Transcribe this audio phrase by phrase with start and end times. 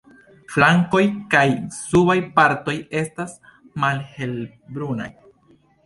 [0.53, 1.01] Flankoj
[1.33, 1.43] kaj
[1.77, 3.39] subaj partoj estas
[3.87, 5.11] malhelbrunaj.